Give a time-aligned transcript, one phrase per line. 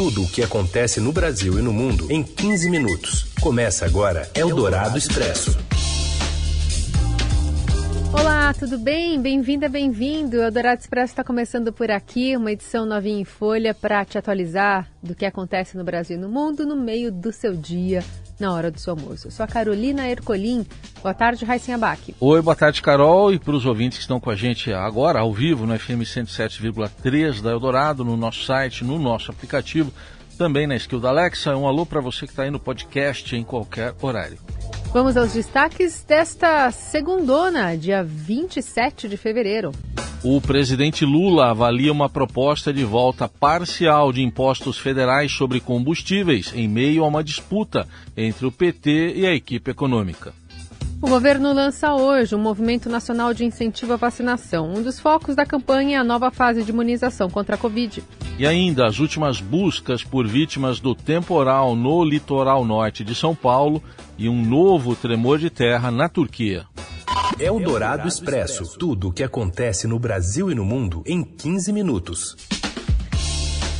[0.00, 3.26] Tudo o que acontece no Brasil e no mundo em 15 minutos.
[3.38, 5.58] Começa agora Eldorado Expresso.
[8.10, 9.20] Olá, tudo bem?
[9.20, 10.38] Bem-vinda, bem-vindo.
[10.38, 14.90] O Eldorado Expresso está começando por aqui, uma edição novinha em folha para te atualizar
[15.02, 18.02] do que acontece no Brasil e no mundo no meio do seu dia
[18.40, 19.28] na hora do seu almoço.
[19.28, 20.66] Eu sou a Carolina Ercolim.
[21.02, 22.14] Boa tarde, Raíssen Abac.
[22.18, 23.32] Oi, boa tarde, Carol.
[23.32, 27.42] E para os ouvintes que estão com a gente agora, ao vivo, no FM 107,3
[27.42, 29.92] da Eldorado, no nosso site, no nosso aplicativo,
[30.38, 31.56] também na skill da Alexa.
[31.56, 34.38] Um alô para você que está aí no podcast em qualquer horário.
[34.92, 39.70] Vamos aos destaques desta segundona, dia 27 de fevereiro.
[40.22, 46.68] O presidente Lula avalia uma proposta de volta parcial de impostos federais sobre combustíveis em
[46.68, 50.34] meio a uma disputa entre o PT e a equipe econômica.
[51.00, 54.70] O governo lança hoje o um Movimento Nacional de Incentivo à Vacinação.
[54.70, 58.04] Um dos focos da campanha é a nova fase de imunização contra a Covid.
[58.38, 63.82] E ainda as últimas buscas por vítimas do temporal no litoral norte de São Paulo
[64.18, 66.66] e um novo tremor de terra na Turquia.
[67.38, 68.78] É o Dourado Expresso.
[68.78, 72.36] Tudo o que acontece no Brasil e no mundo em 15 minutos.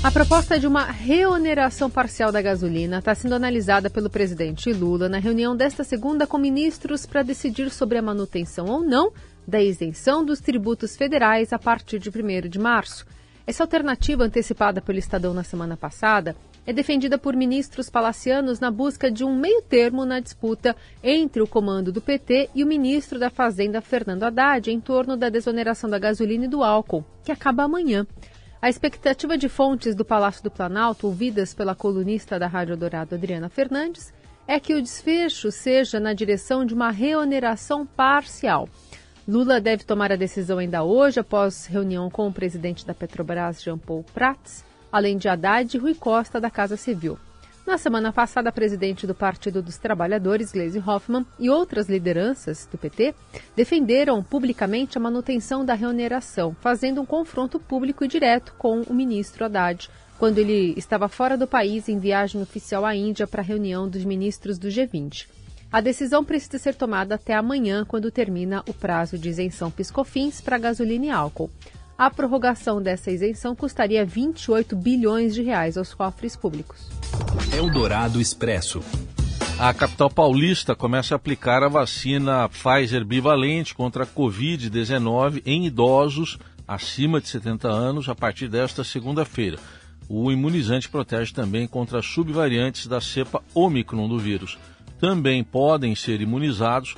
[0.02, 5.18] A proposta de uma reoneração parcial da gasolina está sendo analisada pelo presidente Lula na
[5.18, 9.12] reunião desta segunda com ministros para decidir sobre a manutenção ou não
[9.46, 13.04] da isenção dos tributos federais a partir de 1 de março.
[13.46, 16.36] Essa alternativa, antecipada pelo Estadão na semana passada,
[16.70, 21.90] é defendida por ministros palacianos na busca de um meio-termo na disputa entre o comando
[21.90, 26.44] do PT e o ministro da Fazenda, Fernando Haddad, em torno da desoneração da gasolina
[26.44, 28.06] e do álcool, que acaba amanhã.
[28.62, 33.48] A expectativa de fontes do Palácio do Planalto, ouvidas pela colunista da Rádio Dourado, Adriana
[33.48, 34.12] Fernandes,
[34.46, 38.68] é que o desfecho seja na direção de uma reoneração parcial.
[39.26, 43.76] Lula deve tomar a decisão ainda hoje, após reunião com o presidente da Petrobras, Jean
[43.76, 47.18] Paul Prats, além de Haddad e Rui Costa da Casa Civil.
[47.66, 52.76] Na semana passada, a presidente do Partido dos Trabalhadores, Gleisi Hoffmann, e outras lideranças do
[52.76, 53.14] PT
[53.54, 59.44] defenderam publicamente a manutenção da reoneração, fazendo um confronto público e direto com o ministro
[59.44, 63.88] Haddad, quando ele estava fora do país em viagem oficial à Índia para a reunião
[63.88, 65.28] dos ministros do G20.
[65.72, 70.58] A decisão precisa ser tomada até amanhã, quando termina o prazo de isenção piscofins para
[70.58, 71.48] gasolina e álcool.
[72.00, 76.88] A prorrogação dessa isenção custaria 28 bilhões de reais aos cofres públicos.
[77.54, 78.80] Eldorado Expresso.
[79.58, 86.38] A capital paulista começa a aplicar a vacina Pfizer bivalente contra a Covid-19 em idosos
[86.66, 89.58] acima de 70 anos a partir desta segunda-feira.
[90.08, 94.56] O imunizante protege também contra subvariantes da cepa Omicron do vírus.
[94.98, 96.96] Também podem ser imunizados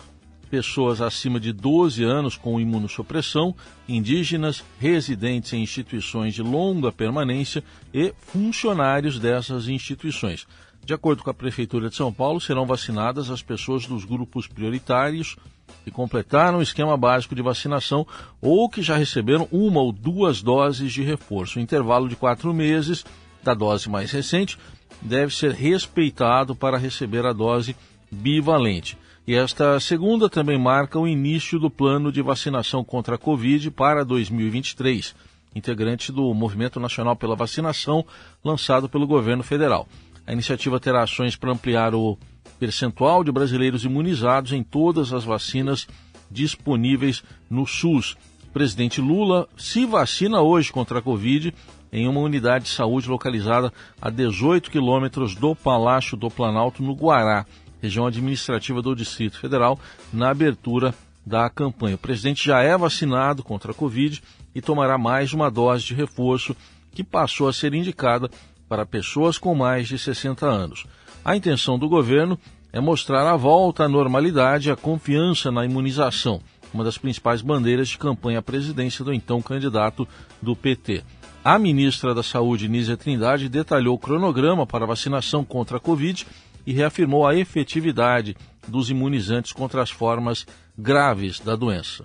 [0.53, 3.57] pessoas acima de 12 anos com imunossupressão,
[3.89, 7.65] indígenas, residentes em instituições de longa permanência
[7.95, 10.47] e funcionários dessas instituições.
[10.85, 15.37] De acordo com a Prefeitura de São Paulo, serão vacinadas as pessoas dos grupos prioritários
[15.85, 18.07] que completaram o esquema básico de vacinação
[18.39, 21.59] ou que já receberam uma ou duas doses de reforço.
[21.59, 23.07] O intervalo de quatro meses
[23.43, 24.59] da dose mais recente
[25.01, 27.75] deve ser respeitado para receber a dose
[28.11, 28.99] bivalente.
[29.25, 34.05] E esta segunda também marca o início do plano de vacinação contra a Covid para
[34.05, 35.15] 2023,
[35.55, 38.05] integrante do Movimento Nacional pela Vacinação,
[38.45, 39.87] lançado pelo governo federal.
[40.27, 42.19] A iniciativa terá ações para ampliar o
[42.59, 45.87] percentual de brasileiros imunizados em todas as vacinas
[46.29, 48.17] disponíveis no SUS.
[48.53, 51.55] Presidente Lula se vacina hoje contra a Covid
[51.93, 57.47] em uma unidade de saúde localizada a 18 quilômetros do Palácio do Planalto, no Guará
[57.83, 59.79] região administrativa do Distrito Federal,
[60.13, 60.95] na abertura
[61.27, 61.97] da campanha.
[61.97, 64.23] O presidente já é vacinado contra a Covid
[64.55, 66.57] e tomará mais uma dose de reforço
[66.95, 68.31] que passou a ser indicada
[68.69, 70.87] para pessoas com mais de 60 anos.
[71.25, 72.39] A intenção do governo
[72.73, 76.41] é mostrar a volta à normalidade e a confiança na imunização,
[76.73, 80.09] uma das principais bandeiras de campanha à presidência do então candidato
[80.41, 81.05] do PT.
[81.45, 86.25] A ministra da Saúde, Nízia Trindade, detalhou o cronograma para vacinação contra a Covid
[86.67, 88.37] e reafirmou a efetividade
[88.67, 90.47] dos imunizantes contra as formas
[90.79, 92.05] graves da doença.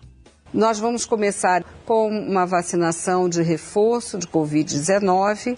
[0.53, 5.57] Nós vamos começar com uma vacinação de reforço de Covid-19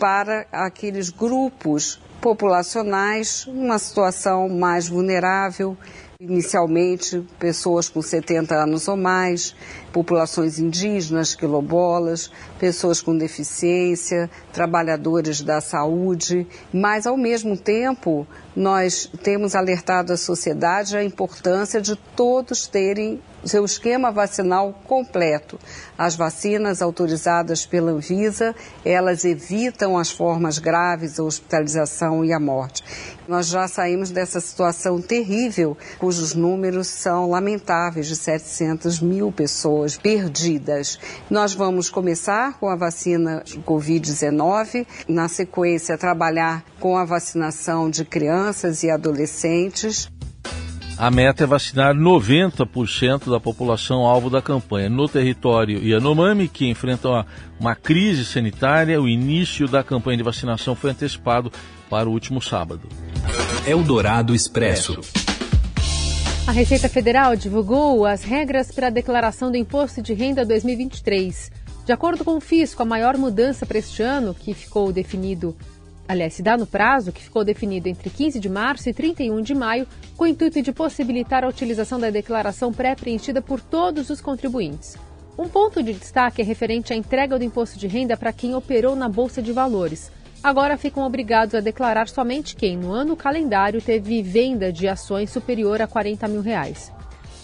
[0.00, 5.76] para aqueles grupos populacionais, uma situação mais vulnerável,
[6.22, 9.56] inicialmente pessoas com 70 anos ou mais,
[9.92, 12.30] populações indígenas, quilombolas,
[12.60, 18.24] pessoas com deficiência, trabalhadores da saúde, mas ao mesmo tempo
[18.54, 25.58] nós temos alertado a sociedade a importância de todos terem seu esquema vacinal completo.
[25.96, 28.54] As vacinas autorizadas pela Anvisa,
[28.84, 32.82] elas evitam as formas graves, a hospitalização e a morte.
[33.26, 40.98] Nós já saímos dessa situação terrível, cujos números são lamentáveis, de 700 mil pessoas perdidas.
[41.30, 48.82] Nós vamos começar com a vacina Covid-19, na sequência, trabalhar com a vacinação de crianças
[48.82, 50.10] e adolescentes.
[51.02, 54.88] A meta é vacinar 90% da população alvo da campanha.
[54.88, 57.26] No território Yanomami, que enfrenta uma,
[57.58, 61.50] uma crise sanitária, o início da campanha de vacinação foi antecipado
[61.90, 62.88] para o último sábado.
[63.66, 65.00] Eldorado Expresso.
[66.46, 71.50] A Receita Federal divulgou as regras para a declaração do Imposto de Renda 2023.
[71.84, 75.56] De acordo com o Fisco, a maior mudança para este ano, que ficou definido
[76.08, 79.54] aliás, se dá no prazo que ficou definido entre 15 de março e 31 de
[79.54, 84.96] maio, com o intuito de possibilitar a utilização da declaração pré-preenchida por todos os contribuintes.
[85.38, 88.94] Um ponto de destaque é referente à entrega do imposto de renda para quem operou
[88.94, 90.12] na Bolsa de Valores.
[90.42, 95.80] Agora ficam obrigados a declarar somente quem, no ano calendário, teve venda de ações superior
[95.80, 96.92] a 40 mil reais.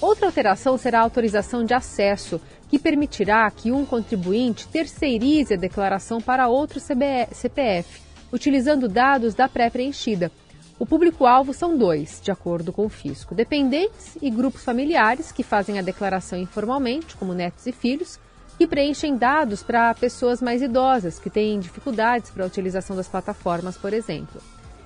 [0.00, 6.20] Outra alteração será a autorização de acesso, que permitirá que um contribuinte terceirize a declaração
[6.20, 10.30] para outro CPF utilizando dados da pré-preenchida.
[10.78, 15.78] O público-alvo são dois, de acordo com o fisco: dependentes e grupos familiares que fazem
[15.78, 18.18] a declaração informalmente, como netos e filhos,
[18.56, 23.76] que preenchem dados para pessoas mais idosas que têm dificuldades para a utilização das plataformas,
[23.76, 24.40] por exemplo.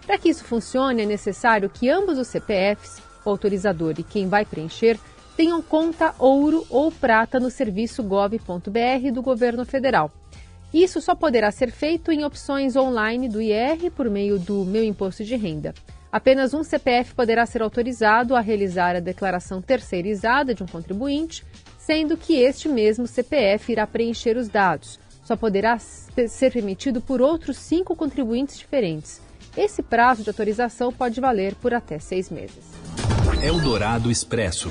[0.07, 4.45] Para que isso funcione, é necessário que ambos os CPFs, o autorizador e quem vai
[4.45, 4.99] preencher,
[5.37, 10.11] tenham conta ouro ou prata no serviço gov.br do governo federal.
[10.73, 15.23] Isso só poderá ser feito em opções online do IR por meio do Meu Imposto
[15.23, 15.75] de Renda.
[16.11, 21.45] Apenas um CPF poderá ser autorizado a realizar a declaração terceirizada de um contribuinte,
[21.79, 24.99] sendo que este mesmo CPF irá preencher os dados.
[25.25, 29.21] Só poderá ser permitido por outros cinco contribuintes diferentes.
[29.57, 32.73] Esse prazo de autorização pode valer por até seis meses.
[33.43, 34.71] Eldorado Expresso.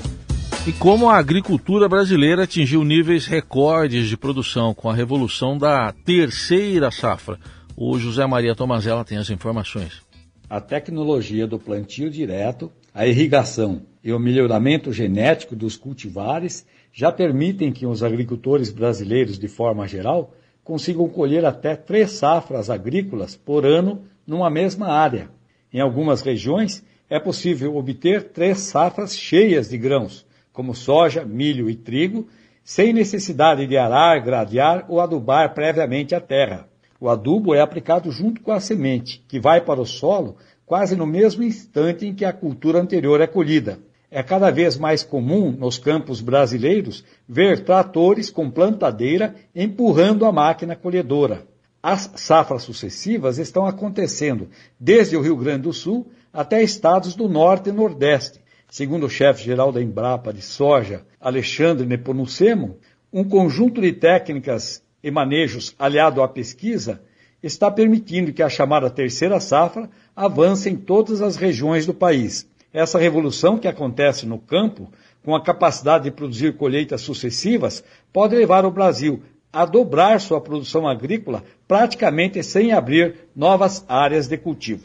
[0.64, 6.88] E como a agricultura brasileira atingiu níveis recordes de produção com a revolução da terceira
[6.88, 7.36] safra?
[7.76, 10.00] O José Maria Tomazella tem as informações.
[10.48, 17.72] A tecnologia do plantio direto, a irrigação e o melhoramento genético dos cultivares já permitem
[17.72, 20.32] que os agricultores brasileiros, de forma geral,
[20.62, 25.28] consigam colher até três safras agrícolas por ano numa mesma área.
[25.72, 31.74] Em algumas regiões, é possível obter três safras cheias de grãos, como soja, milho e
[31.74, 32.28] trigo,
[32.64, 36.68] sem necessidade de arar, gradear ou adubar previamente a terra.
[37.00, 41.06] O adubo é aplicado junto com a semente, que vai para o solo quase no
[41.06, 43.78] mesmo instante em que a cultura anterior é colhida.
[44.10, 50.76] É cada vez mais comum nos campos brasileiros ver tratores com plantadeira empurrando a máquina
[50.76, 51.46] colhedora.
[51.82, 54.48] As safras sucessivas estão acontecendo
[54.78, 58.41] desde o Rio Grande do Sul até estados do Norte e Nordeste,
[58.72, 62.78] Segundo o chefe-geral da Embrapa de Soja, Alexandre Nepomucemo,
[63.12, 67.02] um conjunto de técnicas e manejos aliado à pesquisa
[67.42, 72.48] está permitindo que a chamada terceira safra avance em todas as regiões do país.
[72.72, 74.90] Essa revolução que acontece no campo,
[75.22, 79.22] com a capacidade de produzir colheitas sucessivas, pode levar o Brasil
[79.52, 84.84] a dobrar sua produção agrícola praticamente sem abrir novas áreas de cultivo.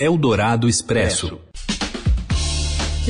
[0.00, 1.38] Eldorado Expresso.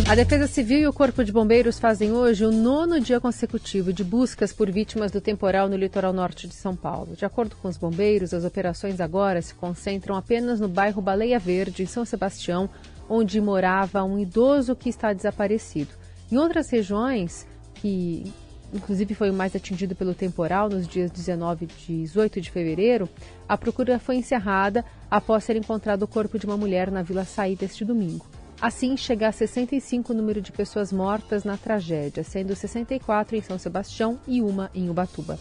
[0.08, 4.02] A Defesa Civil e o Corpo de Bombeiros fazem hoje o nono dia consecutivo de
[4.02, 7.14] buscas por vítimas do temporal no litoral norte de São Paulo.
[7.16, 11.82] De acordo com os bombeiros, as operações agora se concentram apenas no bairro Baleia Verde,
[11.82, 12.68] em São Sebastião,
[13.08, 15.90] onde morava um idoso que está desaparecido.
[16.30, 18.32] Em outras regiões, que
[18.72, 23.08] inclusive foi o mais atingido pelo temporal nos dias 19 e 18 de fevereiro,
[23.48, 27.64] a procura foi encerrada após ser encontrado o corpo de uma mulher na Vila Saída
[27.64, 28.26] este domingo.
[28.60, 33.58] Assim, chega a 65 o número de pessoas mortas na tragédia, sendo 64 em São
[33.58, 35.38] Sebastião e uma em Ubatuba.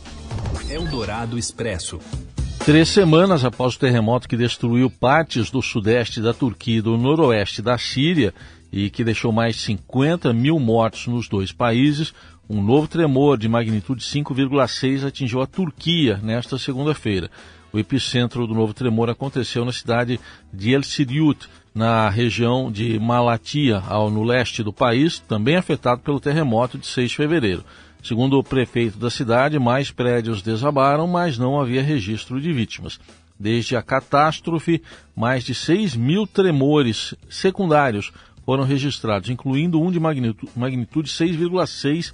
[0.69, 1.99] Eldorado Expresso.
[2.65, 7.61] Três semanas após o terremoto que destruiu partes do sudeste da Turquia e do noroeste
[7.61, 8.33] da Síria
[8.71, 12.13] e que deixou mais de 50 mil mortos nos dois países,
[12.49, 17.29] um novo tremor de magnitude 5,6 atingiu a Turquia nesta segunda-feira.
[17.71, 20.19] O epicentro do novo tremor aconteceu na cidade
[20.51, 26.19] de El Siriut, na região de Malatia, ao no leste do país, também afetado pelo
[26.19, 27.63] terremoto de 6 de fevereiro.
[28.03, 32.99] Segundo o prefeito da cidade, mais prédios desabaram, mas não havia registro de vítimas.
[33.37, 34.81] Desde a catástrofe,
[35.15, 38.11] mais de 6 mil tremores secundários
[38.45, 42.13] foram registrados, incluindo um de magnitude 6,6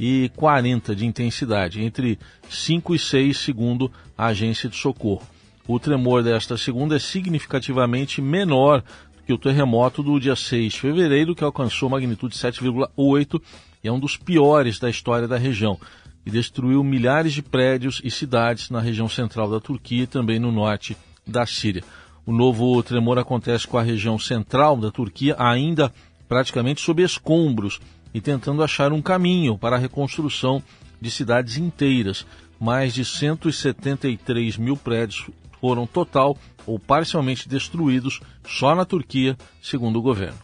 [0.00, 2.18] e 40 de intensidade, entre
[2.48, 5.22] 5 e 6, segundo a agência de socorro.
[5.66, 8.84] O tremor desta segunda é significativamente menor
[9.26, 13.40] que o terremoto do dia 6 de fevereiro, que alcançou magnitude 7,8
[13.82, 15.80] e é um dos piores da história da região
[16.26, 20.52] e destruiu milhares de prédios e cidades na região central da Turquia e também no
[20.52, 21.82] norte da Síria.
[22.26, 25.92] O novo tremor acontece com a região central da Turquia ainda
[26.28, 27.80] praticamente sob escombros
[28.12, 30.62] e tentando achar um caminho para a reconstrução
[31.00, 32.26] de cidades inteiras.
[32.60, 35.26] Mais de 173 mil prédios
[35.64, 40.36] foram total ou parcialmente destruídos só na Turquia, segundo o governo.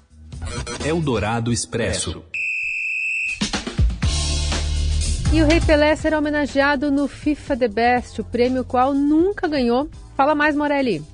[0.82, 2.24] Eldorado Expresso.
[5.30, 9.90] E o Rei Pelé será homenageado no FIFA The Best, o prêmio qual nunca ganhou.
[10.16, 11.04] Fala mais, Morelli.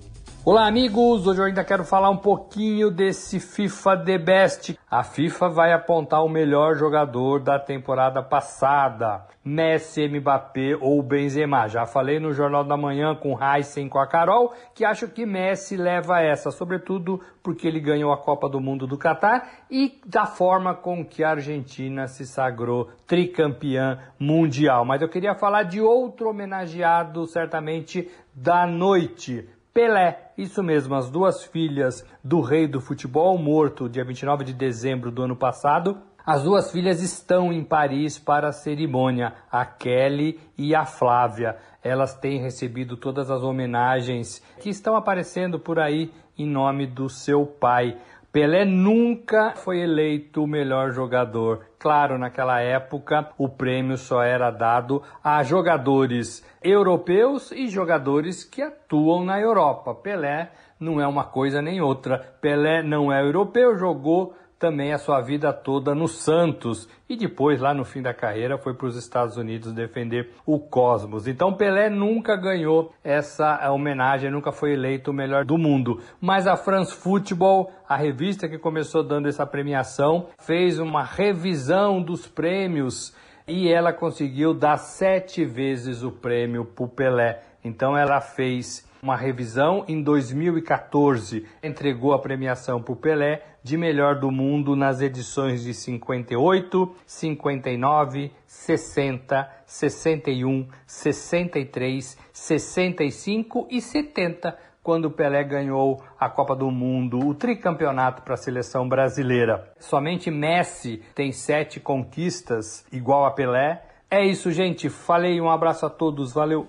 [0.48, 1.26] Olá, amigos!
[1.26, 4.78] Hoje eu ainda quero falar um pouquinho desse FIFA The Best.
[4.88, 9.26] A FIFA vai apontar o melhor jogador da temporada passada.
[9.44, 11.66] Messi, Mbappé ou Benzema.
[11.66, 15.76] Já falei no Jornal da Manhã com Heisen com a Carol que acho que Messi
[15.76, 20.76] leva essa, sobretudo porque ele ganhou a Copa do Mundo do Catar e da forma
[20.76, 24.84] com que a Argentina se sagrou tricampeã mundial.
[24.84, 31.44] Mas eu queria falar de outro homenageado, certamente, da noite Pelé, isso mesmo, as duas
[31.44, 35.98] filhas do rei do futebol morto, dia 29 de dezembro do ano passado.
[36.24, 41.58] As duas filhas estão em Paris para a cerimônia, a Kelly e a Flávia.
[41.84, 47.44] Elas têm recebido todas as homenagens que estão aparecendo por aí em nome do seu
[47.44, 47.98] pai.
[48.36, 51.68] Pelé nunca foi eleito o melhor jogador.
[51.78, 59.24] Claro, naquela época o prêmio só era dado a jogadores europeus e jogadores que atuam
[59.24, 59.94] na Europa.
[59.94, 62.18] Pelé não é uma coisa nem outra.
[62.38, 67.74] Pelé não é europeu, jogou também a sua vida toda no Santos e depois, lá
[67.74, 71.26] no fim da carreira, foi para os Estados Unidos defender o Cosmos.
[71.26, 76.00] Então Pelé nunca ganhou essa homenagem, nunca foi eleito o melhor do mundo.
[76.20, 82.26] Mas a France Football, a revista que começou dando essa premiação, fez uma revisão dos
[82.26, 83.14] prêmios
[83.46, 87.42] e ela conseguiu dar sete vezes o prêmio para Pelé.
[87.62, 94.20] Então ela fez uma revisão em 2014, entregou a premiação para o Pelé de melhor
[94.20, 105.10] do mundo nas edições de 58, 59, 60, 61, 63, 65 e 70, quando o
[105.10, 109.72] Pelé ganhou a Copa do Mundo, o tricampeonato para a seleção brasileira.
[109.80, 113.82] Somente Messi tem sete conquistas igual a Pelé.
[114.08, 114.88] É isso, gente.
[114.88, 116.32] Falei, um abraço a todos.
[116.32, 116.68] Valeu.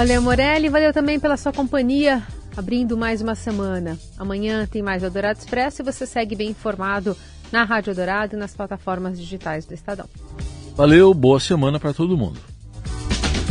[0.00, 0.70] Valeu, Morelli.
[0.70, 2.22] Valeu também pela sua companhia,
[2.56, 3.98] abrindo mais uma semana.
[4.16, 7.14] Amanhã tem mais Eldorado Expresso e você segue bem informado
[7.52, 10.08] na Rádio Eldorado e nas plataformas digitais do Estadão.
[10.74, 12.40] Valeu, boa semana para todo mundo.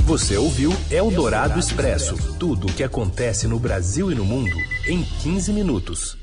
[0.07, 4.55] Você ouviu Eldorado Expresso tudo o que acontece no Brasil e no mundo
[4.87, 6.17] em 15 minutos.